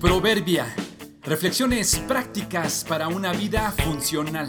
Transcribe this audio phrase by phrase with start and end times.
[0.00, 0.66] Proverbia.
[1.22, 4.46] Reflexiones prácticas para una vida funcional.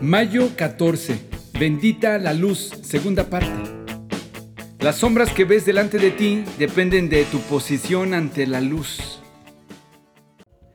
[0.00, 1.18] Mayo 14.
[1.58, 2.72] Bendita la luz.
[2.80, 3.70] Segunda parte.
[4.78, 9.20] Las sombras que ves delante de ti dependen de tu posición ante la luz.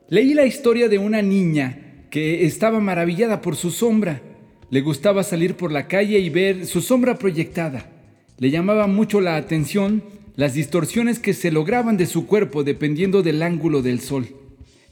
[0.07, 4.21] Leí la historia de una niña que estaba maravillada por su sombra.
[4.69, 7.89] Le gustaba salir por la calle y ver su sombra proyectada.
[8.37, 10.03] Le llamaba mucho la atención
[10.35, 14.27] las distorsiones que se lograban de su cuerpo dependiendo del ángulo del sol.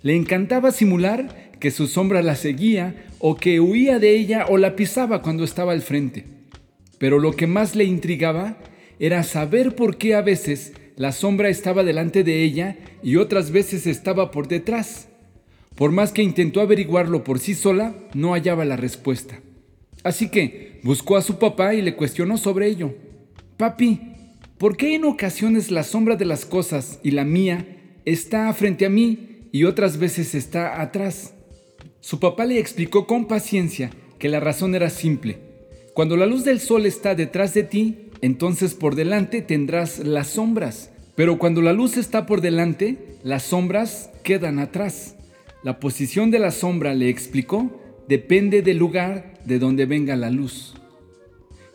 [0.02, 4.76] Le encantaba simular que su sombra la seguía o que huía de ella o la
[4.76, 6.26] pisaba cuando estaba al frente.
[6.98, 8.58] Pero lo que más le intrigaba
[9.00, 13.88] era saber por qué a veces la sombra estaba delante de ella y otras veces
[13.88, 15.08] estaba por detrás.
[15.76, 19.40] Por más que intentó averiguarlo por sí sola, no hallaba la respuesta.
[20.04, 22.94] Así que buscó a su papá y le cuestionó sobre ello.
[23.58, 24.13] Papi,
[24.64, 27.68] ¿Por qué en ocasiones la sombra de las cosas y la mía
[28.06, 31.34] está frente a mí y otras veces está atrás?
[32.00, 35.38] Su papá le explicó con paciencia que la razón era simple.
[35.94, 40.92] Cuando la luz del sol está detrás de ti, entonces por delante tendrás las sombras.
[41.16, 45.18] Pero cuando la luz está por delante, las sombras quedan atrás.
[45.62, 50.74] La posición de la sombra, le explicó, depende del lugar de donde venga la luz.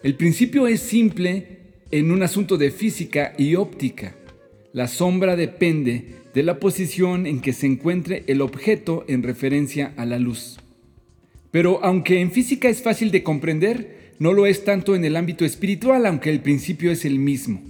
[0.03, 1.59] El principio es simple
[1.91, 4.15] en un asunto de física y óptica.
[4.73, 10.05] La sombra depende de la posición en que se encuentre el objeto en referencia a
[10.05, 10.59] la luz.
[11.51, 15.45] Pero aunque en física es fácil de comprender, no lo es tanto en el ámbito
[15.45, 17.63] espiritual, aunque el principio es el mismo.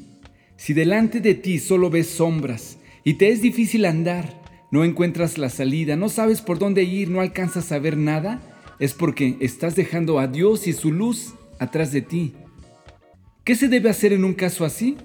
[0.57, 5.51] Si delante de ti solo ves sombras y te es difícil andar, no encuentras la
[5.51, 8.43] salida, no sabes por dónde ir, no alcanzas a ver nada,
[8.81, 12.33] es porque estás dejando a Dios y su luz atrás de ti.
[13.49, 14.99] ¿Qué se debe hacer en un caso así?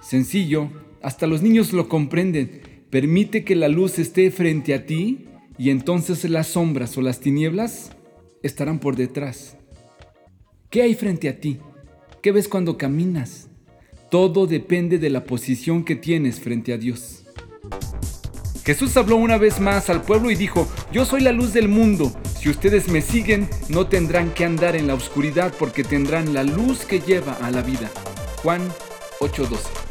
[0.00, 0.70] Sencillo,
[1.02, 2.60] hasta los niños lo comprenden.
[2.90, 5.26] Permite que la luz esté frente a ti
[5.58, 7.90] y entonces las sombras o las tinieblas
[8.44, 9.56] estarán por detrás.
[10.70, 11.58] ¿Qué hay frente a ti?
[12.22, 13.48] ¿Qué ves cuando caminas?
[14.12, 17.24] Todo depende de la posición que tienes frente a Dios.
[18.64, 22.12] Jesús habló una vez más al pueblo y dijo, yo soy la luz del mundo.
[22.40, 26.84] Si ustedes me siguen, no tendrán que andar en la oscuridad porque tendrán la luz
[26.84, 27.90] que lleva a la vida.
[28.42, 28.60] Juan
[29.20, 29.87] 8:12